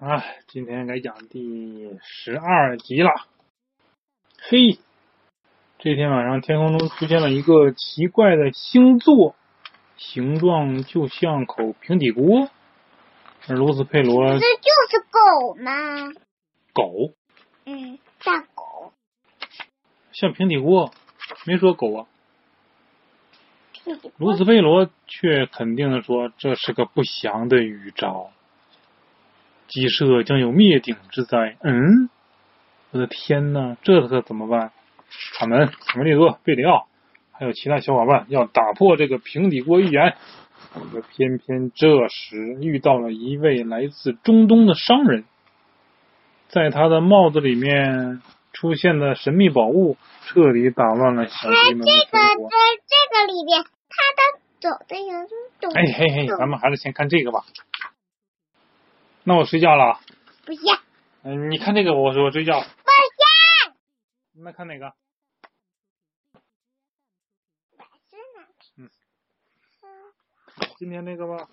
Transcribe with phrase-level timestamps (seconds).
[0.00, 3.10] 啊，今天该讲第十二集了。
[4.40, 4.78] 嘿，
[5.80, 9.34] 这天晚上天空中出现了一个奇怪的星座，
[9.96, 12.48] 形状就像口平底锅。
[13.48, 16.12] 而罗斯佩罗这就是狗吗？
[16.72, 17.12] 狗
[17.64, 18.92] 嗯，大狗。
[20.12, 20.92] 像平底锅，
[21.44, 22.06] 没说狗啊。
[23.72, 28.30] 平底锅卢斯佩罗却肯定的说：“这是个不祥的预兆，
[29.68, 32.10] 鸡舍将有灭顶之灾。”嗯，
[32.90, 34.72] 我的天呐，这可怎么办？
[35.38, 36.86] 卡门、卡梅利多、贝里奥，
[37.32, 40.14] 还有其他小伙伴要打破这个平底锅预言。
[40.92, 45.24] 可偏偏这时遇到了一位来自中东的商人，
[46.48, 48.20] 在他的帽子里面
[48.52, 52.56] 出现的神秘宝物，彻底打乱了小哎，鸡们的这个生活在。
[52.86, 54.20] 这个里边，他的
[54.60, 55.72] 走的有种懂。
[55.72, 57.40] 哎嘿嘿，咱们还是先看这个吧。
[59.28, 60.00] 那我睡觉了。
[60.46, 60.74] 不行，
[61.22, 62.60] 嗯、你看这个，我说我睡觉。
[62.60, 63.74] 不行。
[64.42, 64.94] 那看哪个？
[68.78, 68.88] 嗯
[70.78, 71.46] 今天那个吧。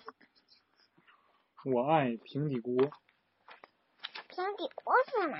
[1.66, 2.74] 我爱平底锅。
[2.74, 5.36] 平底锅是吗？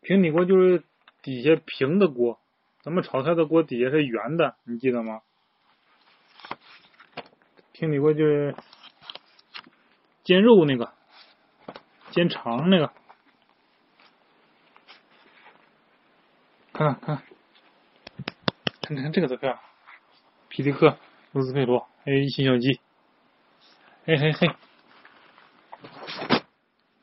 [0.00, 0.82] 平底锅就是
[1.22, 2.40] 底下平的锅，
[2.82, 5.22] 咱们炒菜的锅底下是圆的，你记得吗？
[7.70, 8.56] 平底锅就是
[10.24, 10.92] 煎肉那个，
[12.10, 12.90] 煎肠那个。
[16.72, 17.22] 看看看看，
[18.80, 19.60] 看看这个多漂亮！
[20.48, 20.98] 皮迪克、
[21.32, 22.80] 罗斯佩罗，还有一群小鸡，
[24.06, 24.48] 嘿嘿嘿，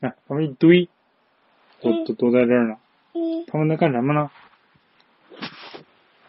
[0.00, 0.88] 看他们一堆，
[1.80, 2.76] 都都都在这儿呢。
[3.14, 4.30] 嗯，他们在干什么呢？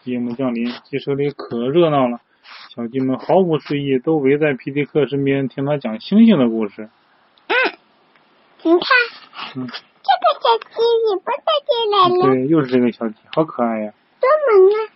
[0.04, 2.20] 夜幕降临，鸡舍里可热闹了。
[2.74, 6.90] 小鸡们毫无睡意，都围在皮迪克身边听他讲星星的故事。
[8.64, 8.80] 你看，
[9.56, 13.92] 嗯，这个小鸡也不在这来了，对，又是这个小鸡，好可爱呀！
[14.18, 14.90] 多萌啊，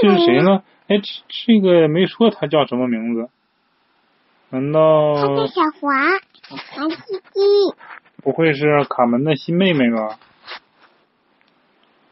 [0.00, 0.08] 这。
[0.10, 0.62] 是谁呢？
[0.86, 3.28] 哎，这这个没说他叫什么名字？
[4.50, 5.96] 难道它叫小华，
[6.76, 6.96] 蓝鸡
[7.32, 7.74] 鸡，
[8.22, 10.20] 不会是卡门的新妹妹吧？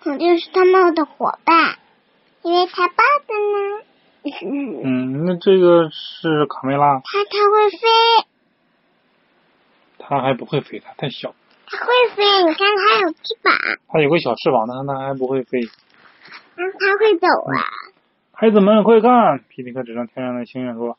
[0.03, 1.79] 肯定是他们的伙伴，
[2.43, 3.85] 因为他爸爸呢，
[4.25, 7.87] 嗯，嗯，那这个是卡梅拉，它它会飞，
[9.99, 11.35] 它还不会飞，它太小。
[11.67, 13.55] 它会飞，你看它有翅膀，
[13.89, 15.61] 它有个小翅膀，但是她还不会飞。
[16.57, 17.69] 然后它会走啊，
[18.33, 19.45] 孩子们，快看！
[19.49, 20.97] 皮皮克指上天上的星星说：“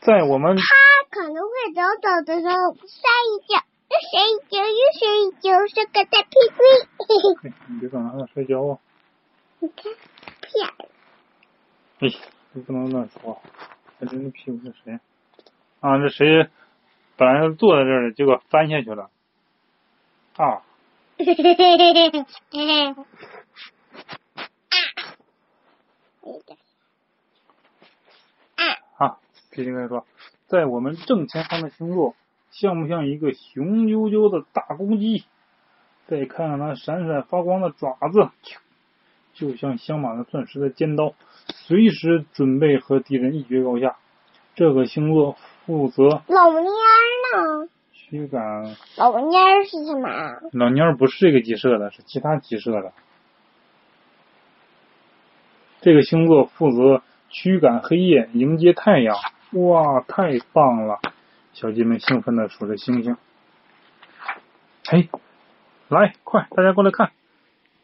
[0.00, 0.64] 在我们它
[1.10, 6.58] 可能会走走的时候摔一跤，又摔一跤，又摔一跤，是个大屁股，
[6.98, 8.78] 嘿 嘿，哎你别总让他摔跤啊！
[9.60, 9.92] 你看。
[11.98, 12.08] 哎，
[12.52, 13.40] 你不能乱说话。
[13.98, 15.00] 这人的屁股是谁？
[15.80, 16.48] 啊，这谁？
[17.16, 19.10] 本来是坐在这儿的，结果翻下去了。
[20.36, 20.62] 啊，
[21.18, 22.94] 嘿嘿嘿嘿嘿嘿嘿。
[28.56, 29.06] 啊！
[29.06, 29.18] 啊！
[29.50, 30.06] 皮迪克说，
[30.46, 32.14] 在我们正前方的星座，
[32.50, 35.24] 像不像一个雄赳赳的大公鸡？
[36.06, 38.30] 再看看它闪闪发光的爪子，
[39.32, 41.14] 就像镶满了钻石的尖刀，
[41.48, 43.96] 随时准备和敌人一决高下。
[44.54, 46.62] 这个星座负责老蔫儿
[47.34, 47.68] 呢？
[47.92, 48.40] 驱赶。
[48.96, 50.08] 老蔫儿是什么？
[50.52, 52.92] 老蔫儿不是这个鸡舍的，是其他鸡舍的。
[55.80, 59.14] 这个星座负责驱赶黑夜，迎接太阳。
[59.52, 61.00] 哇，太棒了！
[61.52, 63.16] 小鸡们兴奋的数着星星。
[64.88, 65.08] 嘿，
[65.88, 67.12] 来，快，大家过来看，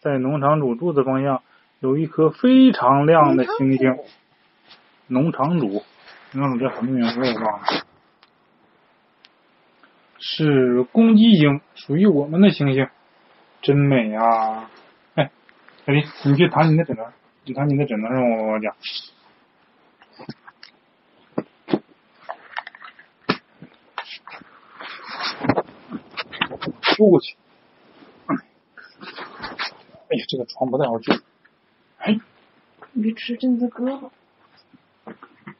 [0.00, 1.42] 在农场主住的方向
[1.82, 3.98] 有一颗非常亮的星星。
[5.08, 5.82] 农场主，
[6.30, 7.66] 农场主叫什么名字我忘了。
[10.20, 12.88] 是公鸡星，属于我们的星星，
[13.62, 14.70] 真美啊！
[15.16, 15.32] 哎，
[15.84, 17.02] 小林，你去躺你的枕头，
[17.44, 18.76] 你躺你的枕头上，我我讲。
[26.96, 27.34] 丢过去。
[28.28, 28.36] 哎
[30.16, 31.12] 呀，这个床不太好救。
[32.92, 34.10] 哎，你吃针子胳膊。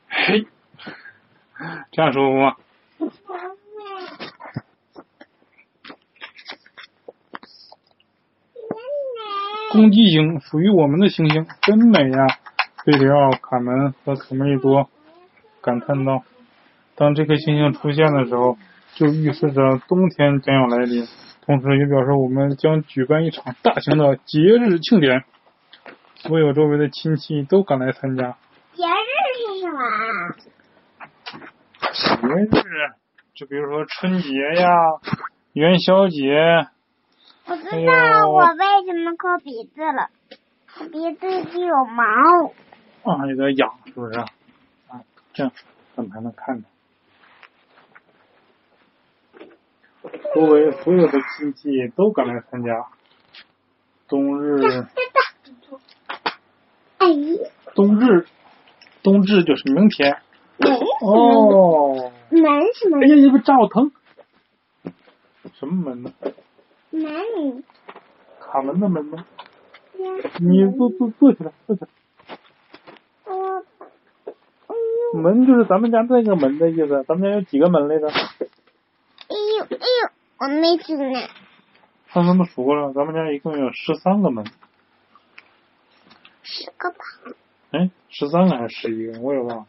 [0.08, 0.46] 嘿，
[1.90, 2.56] 这样舒服吗？
[9.72, 12.26] 公鸡星属于我们的星星，真美呀！
[12.84, 14.90] 贝里奥、卡门和卡梅利多
[15.62, 16.24] 感叹道
[16.94, 18.58] ：“当这颗星星出现的时候，
[18.94, 21.06] 就预示着冬天将要来临，
[21.46, 25.24] 同时也表示我们将举办一场大型的节日庆典，
[26.22, 28.36] 所有周围的亲戚都赶来参加。
[28.74, 29.80] 节日是什么？
[31.92, 32.62] 节日
[33.34, 34.70] 就比如说春节呀、
[35.52, 36.68] 元宵节，
[37.46, 40.10] 我知道我为什么抠鼻子了，
[40.78, 42.04] 我鼻子里有毛。
[43.02, 44.20] 啊，有点痒，是不是？
[44.20, 45.02] 啊，
[45.34, 45.52] 这样
[45.96, 46.68] 咱们还能看着。
[50.34, 52.86] 周围所有的亲戚都赶来参加。
[54.08, 54.60] 冬日，
[57.74, 58.26] 冬至，
[59.02, 60.18] 冬至就是明天。
[60.58, 62.42] 门哦，门
[62.74, 63.90] 什么哎呀，你不扎我疼！
[65.54, 66.12] 什么门呢？
[66.90, 67.64] 门？
[68.40, 69.24] 卡门的门吗？
[70.40, 71.88] 你坐坐坐起来，坐起来。
[73.26, 73.64] 我，
[74.66, 74.74] 哎
[75.14, 77.04] 呦，门就是咱们家那个门的意思。
[77.08, 78.08] 咱们家有几个门来着？
[78.08, 78.12] 哎
[79.58, 81.20] 呦，哎呦，我没听呢。
[82.08, 84.44] 上次们数过了，咱们家一共有十三个门。
[86.42, 86.96] 十个吧。
[87.70, 89.20] 哎，十三个还是十一个？
[89.20, 89.66] 我也忘了。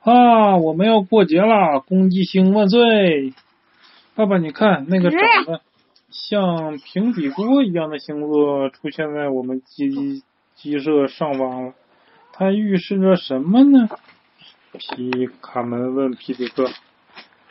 [0.00, 1.80] 啊，我们要过节了！
[1.80, 3.32] 公鸡星万岁！
[4.14, 5.62] 爸爸，你看那个长得
[6.10, 10.22] 像平底锅一样的星座出现在我们鸡
[10.54, 11.74] 鸡舍上方了，
[12.34, 13.88] 它预示着什么呢？
[14.72, 16.68] 皮卡门问皮迪克：“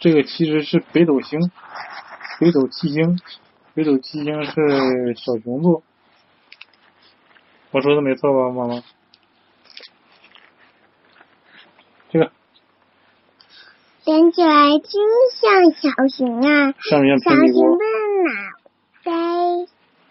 [0.03, 1.39] 这个其实是北斗星，
[2.37, 3.21] 北斗七星，
[3.73, 5.81] 北斗七星是小熊座。
[7.71, 8.83] 我说的没错吧，妈妈？
[12.09, 12.33] 这个
[14.03, 14.91] 连起来真
[15.39, 16.73] 像小熊啊！
[16.79, 17.85] 上面小熊的。
[18.25, 18.35] 脑
[19.05, 19.11] 袋。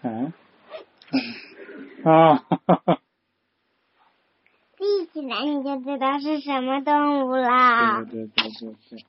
[0.01, 0.33] 嗯，
[1.11, 2.99] 嗯啊，哈哈哈，
[4.75, 9.05] 闭起来你就知道是什么动物了，对对对对对，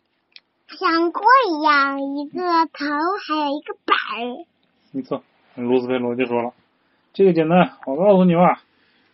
[0.79, 2.85] 像锅一样，一个头
[3.27, 3.95] 还有一个板。
[4.93, 5.23] 没错。
[5.57, 6.53] 卢斯菲罗就说了，
[7.13, 8.61] 这个简单，我告诉你吧，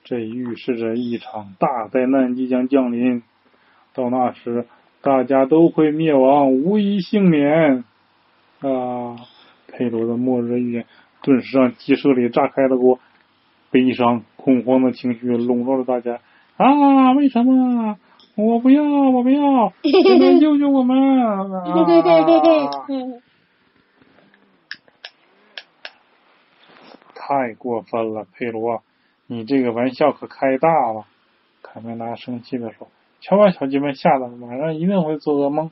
[0.04, 3.22] 这预示着一场大灾难即将降临，
[3.92, 4.66] 到那时
[5.02, 7.84] 大家都会灭亡，无一幸免。
[8.60, 9.16] 啊，
[9.68, 10.86] 佩罗的末日预言
[11.22, 12.98] 顿时让鸡舍里炸开了锅，
[13.70, 16.20] 悲伤、恐慌的情绪笼罩着大家。
[16.56, 17.98] 啊，为什么？
[18.36, 19.72] 我不要，我不要！
[19.82, 20.96] 谁来救救我们！
[21.20, 21.44] 啊，
[22.88, 23.20] 嗯，
[27.14, 28.82] 太过分了，佩罗，
[29.26, 31.04] 你这个玩笑可开大了。
[31.62, 32.88] 卡梅拉生气的说
[33.20, 35.70] ：“瞧把小鸡们吓得，晚上一定会做噩梦。”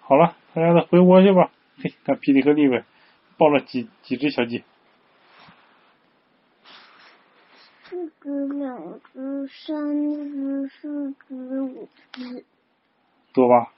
[0.00, 1.50] 好了，大家再回窝去吧。
[1.82, 2.82] 嘿，看皮迪克利伟
[3.36, 4.64] 抱了几几只小鸡，
[8.22, 9.84] 一只、两只、三
[10.30, 12.44] 只、四只、五只、
[13.34, 13.72] 多吧？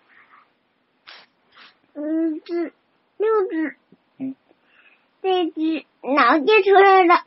[1.94, 2.73] 五只、
[3.17, 3.76] 六只。
[4.19, 4.35] 嗯，
[5.23, 7.23] 这只脑袋出来了。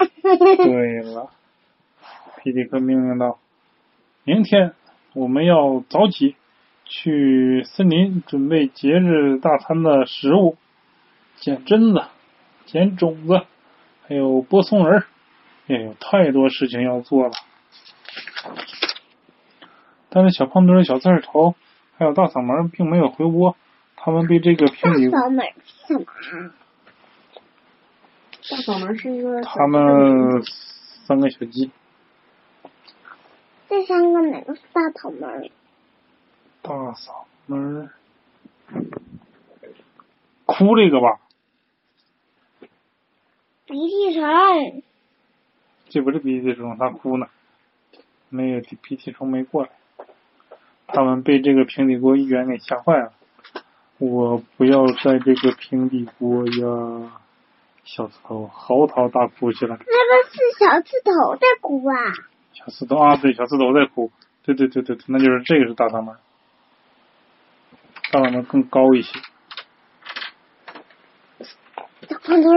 [0.57, 1.31] 对 了，
[2.37, 3.39] 皮迪克命令道
[4.23, 4.73] ：“明天
[5.13, 6.35] 我们要早起，
[6.85, 10.55] 去森林准备节日大餐的食物，
[11.37, 12.07] 捡榛子、
[12.67, 13.41] 捡种子，
[14.07, 15.07] 还有播送人儿，
[15.67, 17.33] 也有太多事情要做了。”
[20.09, 21.55] 但是小胖墩、小刺儿头
[21.97, 23.57] 还有大嗓门并没有回窝，
[23.95, 26.53] 他们被这个大平底嗓门是什么啊？
[28.49, 30.41] 大嗓门是一个他们
[31.05, 31.69] 三个小鸡，
[33.67, 35.51] 这三个哪个是大嗓门？
[36.61, 37.89] 大嗓门
[40.45, 41.19] 哭这个吧，
[43.65, 44.23] 鼻涕虫。
[45.89, 47.27] 这不是鼻涕虫，他哭呢，
[48.29, 49.69] 没有鼻涕虫没过来，
[50.87, 53.13] 他们被这个平底锅一员给吓坏了。
[53.99, 57.21] 我不要在这个平底锅呀！
[57.83, 59.75] 小刺头嚎啕大哭起来。
[59.75, 59.85] 那个
[60.29, 61.95] 是小刺头在哭啊！
[62.51, 64.11] 小刺头啊，对，小刺头在哭。
[64.43, 66.15] 对对对对对，那就是这个是大嗓门，
[68.11, 69.17] 大嗓门更高一些。
[72.09, 72.53] 小胖墩，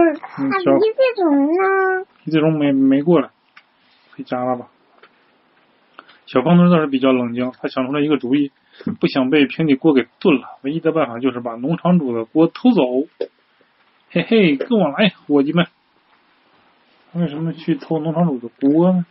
[0.49, 2.05] 那鼻涕虫呢？
[2.23, 3.29] 鼻涕虫没没过来，
[4.15, 4.67] 回家了吧？
[6.27, 8.51] 小胖墩倒是比较冷静，他想出了一个主意，
[8.99, 12.81] 不想被平底锅给炖了，唯一的办法就是把农场主的锅偷走。
[14.11, 15.65] 嘿嘿，跟我来，伙计们！
[17.13, 19.05] 为什么去偷农场主的锅呢？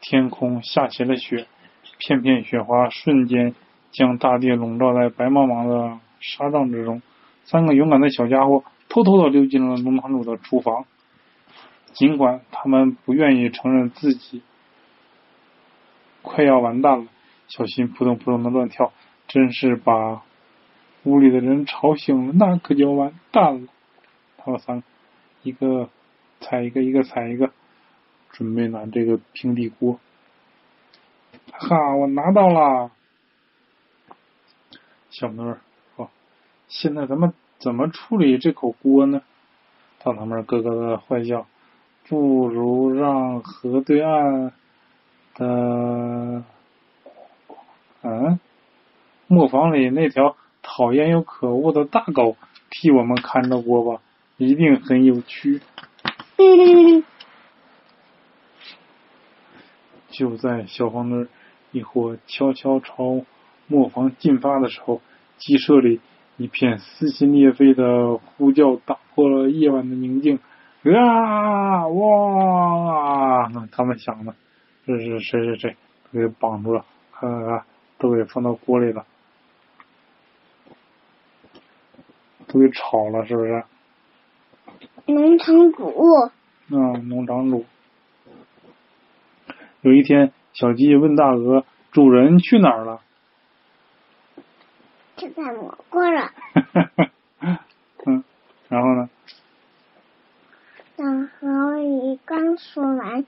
[0.00, 1.46] 天空下起了雪，
[1.98, 3.54] 片片雪花瞬间
[3.92, 7.00] 将大地笼罩在白茫茫的沙帐之中。
[7.44, 10.84] 三个勇敢的小家伙偷偷的溜进了农场主的厨房，
[11.94, 14.42] 尽管他们不愿意承认自己
[16.20, 17.06] 快要完蛋了，
[17.48, 18.92] 小心扑通扑通的乱跳，
[19.28, 20.22] 真是把
[21.04, 23.68] 屋里的人吵醒了，那可就完蛋了。
[24.36, 24.86] 他们三个，
[25.42, 25.88] 一个
[26.40, 27.50] 踩一个，一个踩一个，
[28.30, 29.98] 准备拿这个平底锅。
[31.50, 32.90] 哈，我拿到了！
[35.08, 35.62] 小妹儿
[35.96, 36.10] 好
[36.68, 37.32] ：“现在咱们
[37.62, 39.22] 怎么处理这口锅呢？”
[40.02, 41.46] 大堂妹咯咯的坏笑
[42.08, 44.52] ：“不如让河对岸
[45.36, 46.42] 的……
[48.02, 48.40] 嗯，
[49.28, 52.36] 磨坊里那条讨厌又可恶的大狗
[52.68, 54.02] 替我们看着锅吧，
[54.38, 55.60] 一定很有趣。
[60.10, 61.28] ”就在小黄墩
[61.70, 63.24] 一伙悄悄朝
[63.68, 65.00] 磨坊进发的时候，
[65.38, 66.00] 鸡舍里
[66.42, 70.40] 一片撕心裂肺的呼叫打破了夜晚的宁静。
[70.84, 71.86] 啊！
[71.86, 73.48] 哇！
[73.70, 74.34] 他们想的，
[74.84, 75.76] 这是谁谁谁
[76.10, 77.64] 都给绑住了，看看看，
[77.98, 79.06] 都给放到锅里了，
[82.48, 83.62] 都给炒了，是不是？
[85.06, 85.94] 农场主。
[86.68, 87.64] 嗯，农场主。
[89.82, 93.02] 有一天，小鸡问大鹅：“主人去哪儿了？”
[95.34, 96.30] 就在蘑菇了。
[98.04, 98.24] 嗯，
[98.68, 99.08] 然后呢？
[100.96, 101.04] 小
[101.40, 103.24] 河鱼刚说完，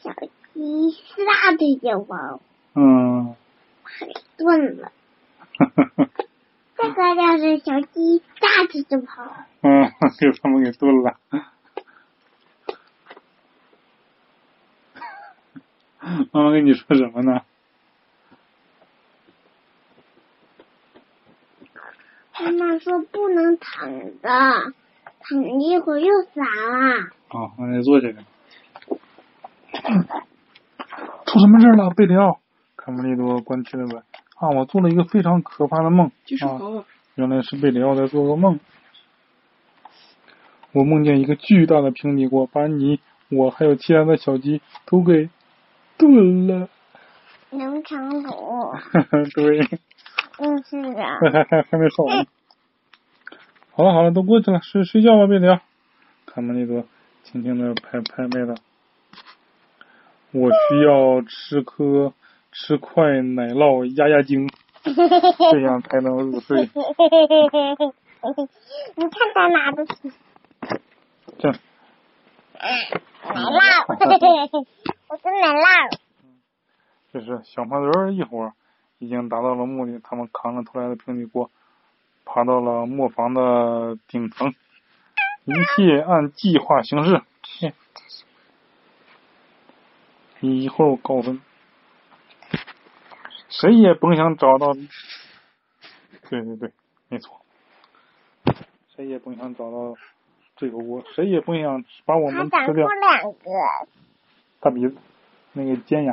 [0.00, 0.10] 小
[0.54, 2.40] 鸡唰的就跑，
[2.74, 3.36] 嗯，
[3.82, 4.92] 把给炖了。
[6.76, 9.24] 这个就是小鸡大的就跑。
[9.62, 11.16] 嗯，给他们给炖了。
[16.32, 17.42] 妈妈跟你说什么呢？
[22.52, 23.90] 妈妈说不能躺
[24.22, 24.28] 着，
[25.20, 27.10] 躺一会儿又傻了。
[27.28, 28.24] 好，那就坐起来。
[31.26, 32.38] 出什么事了，贝里奥？
[32.76, 33.96] 卡梅利多关切的问。
[34.36, 36.12] 啊，我做了一个非常可怕的梦。
[36.24, 36.84] 继续好。
[37.16, 38.60] 原来是贝里奥在做噩梦。
[40.72, 43.00] 我梦见一个巨大的平底锅，把你、
[43.30, 45.30] 我还有其他的小鸡都给。
[45.98, 46.68] 炖了，
[47.50, 48.30] 农场主。
[49.34, 49.60] 对。
[50.38, 51.02] 嗯，是的。
[51.02, 52.26] 还还还还没说完。
[53.76, 55.60] 好了好了，都过去了，睡睡觉吧，贝里奥。
[56.24, 56.86] 卡梅利多
[57.24, 58.54] 轻轻的拍拍贝了。
[60.32, 62.14] 我需要吃颗
[62.52, 64.48] 吃块奶酪压压惊，
[65.52, 66.70] 这样才能入睡。
[68.96, 70.10] 你看他拿的是。
[71.38, 71.50] 这。
[71.50, 71.58] 奶
[73.28, 73.84] 酪。
[75.08, 75.98] 我是奶酪。
[77.12, 78.54] 这是小胖墩儿一伙
[78.98, 81.50] 已经达到了目的，他们扛着偷来的平底锅，
[82.36, 84.54] 爬到了磨坊的顶层，
[85.46, 87.22] 一切按计划行事。
[90.40, 91.40] 一会儿高分，
[93.48, 94.74] 谁也甭想找到。
[96.28, 96.72] 对对对，
[97.08, 97.40] 没错，
[98.94, 99.94] 谁也甭想找到
[100.56, 102.86] 这个窝，谁也甭想把我们吃掉。
[102.86, 103.34] 两个。
[104.60, 104.94] 大鼻子，
[105.54, 106.12] 那个尖牙，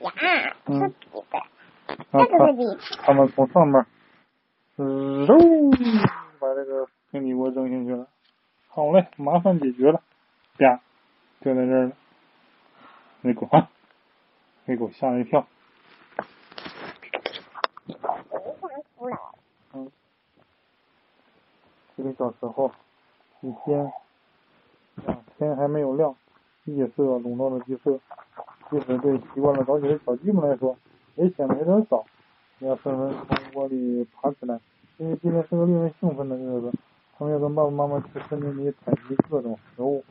[0.00, 0.10] 牙，
[0.64, 0.92] 嗯，
[2.10, 2.76] 这个是鼻子。
[3.04, 3.86] 他们从上面，
[4.76, 5.24] 嗯，
[6.40, 8.08] 把这个平底锅扔进去了。
[8.66, 10.02] 好嘞，麻烦解决了，
[10.58, 10.80] 啪，
[11.40, 11.92] 就在这儿了。
[13.20, 13.70] 那狗啊，
[14.64, 15.46] 那狗吓了一跳。
[19.74, 19.90] 嗯，
[21.96, 22.72] 几个小时后，
[23.42, 23.92] 一天，
[25.38, 26.16] 天还没有亮。
[26.64, 28.00] 夜色笼罩着鸡舍，
[28.70, 30.76] 即使对习惯了早起的小鸡们来说，
[31.14, 32.04] 也显得有点早。
[32.60, 34.60] 要纷纷从窝里爬起来，
[34.98, 36.72] 因为今天是个令人兴奋的日子。
[37.18, 40.04] 他们要跟爸爸妈妈去森林里采集各种食物，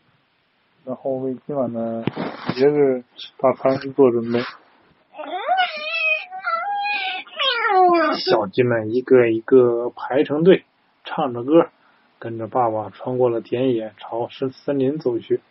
[0.86, 2.04] 然后为今晚的
[2.56, 3.04] 节日
[3.38, 4.40] 大餐做准备。
[8.20, 10.64] 小鸡们一个一个排成队，
[11.04, 11.70] 唱着歌，
[12.20, 15.42] 跟着爸爸穿过了田野，朝森森林走去。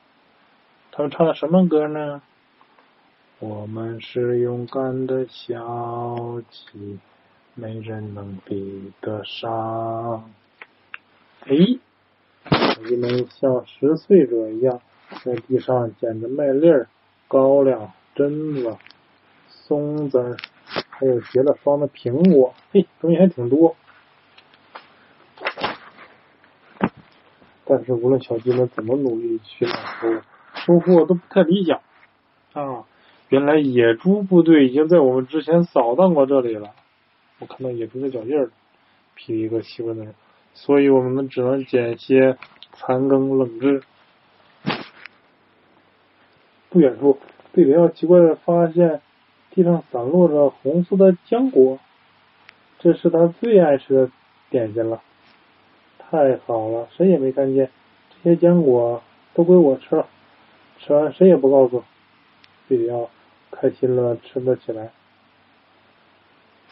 [0.92, 2.22] 他们唱的什么歌呢？
[3.44, 7.00] 我们是勇敢的小鸡，
[7.56, 10.30] 没人能比得上。
[11.40, 11.56] 哎，
[12.48, 14.80] 小鸡们像十岁者一样，
[15.24, 16.86] 在地上捡着麦粒儿、
[17.26, 18.76] 高粱、榛子、
[19.48, 20.36] 松子，
[20.90, 22.54] 还有结了霜的苹果。
[22.70, 23.74] 嘿，东西还挺多。
[27.64, 30.20] 但是无论小鸡们怎么努力去拿食物，
[30.54, 31.80] 收获都不太理想
[32.52, 32.84] 啊！
[33.32, 36.72] 原来野猪部队已经在我们之前扫荡过这里了。
[37.38, 38.50] 我看到野猪的脚印了，
[39.14, 40.14] 皮一个奇怪的人，
[40.52, 42.36] 所以我们只能捡些
[42.74, 43.82] 残羹冷炙。
[46.68, 47.20] 不远处，
[47.52, 49.00] 贝里奥奇怪的发现
[49.52, 51.78] 地上散落着红色的浆果，
[52.80, 54.10] 这是他最爱吃的
[54.50, 55.00] 点心了。
[55.96, 57.70] 太好了，谁也没看见
[58.22, 59.02] 这些浆果。
[59.32, 60.06] 都归我吃了，
[60.78, 61.82] 吃完谁也不告诉。
[62.68, 63.08] 贝里奥
[63.52, 64.90] 开心了，吃了起来。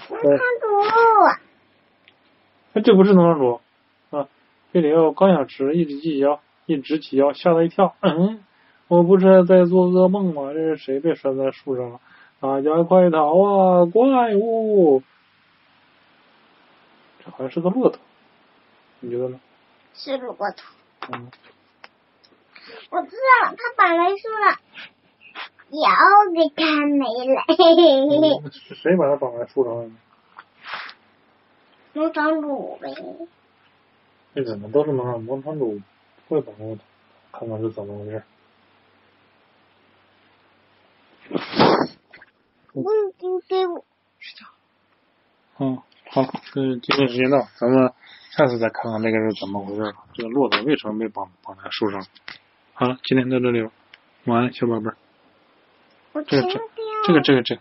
[0.08, 0.80] 农场主，
[2.72, 3.60] 哎，这不是农场主
[4.10, 4.28] 啊！
[4.72, 7.94] 贝里奥刚想吃，一直起腰，一直起腰，吓了一跳。
[8.00, 8.42] 嗯，
[8.88, 10.52] 我不是在做噩梦吗？
[10.52, 12.00] 这是谁被拴在树上了？
[12.40, 13.84] 大家快逃啊！
[13.84, 15.02] 怪物！
[17.22, 18.00] 这好像是个骆驼，
[19.00, 19.38] 你觉得呢？
[19.92, 20.46] 是骆驼。
[21.12, 21.30] 嗯，
[22.90, 24.56] 我知道，他把来树了，
[25.70, 25.90] 腰
[26.34, 27.44] 给他没了。
[28.74, 29.96] 谁把它绑在树上了呢？
[31.92, 32.94] 农场主呗。
[34.34, 35.80] 这怎么都是农场农场主
[36.28, 36.54] 不会绑？
[37.32, 38.22] 看看是怎么回事。
[42.74, 42.84] 嗯，
[43.48, 43.84] 给我。
[45.58, 46.22] 嗯，好，
[46.52, 47.92] 这今天时间到，咱们
[48.30, 50.04] 下次再看看那个是怎么回事吧。
[50.12, 52.04] 这个骆驼为什么被绑绑在树上？
[52.72, 53.70] 好了，今天到这里了，
[54.24, 54.96] 晚安，小宝贝儿。
[56.12, 56.49] 我这个。
[57.07, 57.61] 这个这个这个。